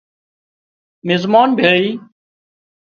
مزمان 1.07 1.49
ڀيۯي 1.57 1.87